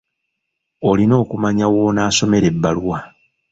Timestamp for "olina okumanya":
0.89-1.65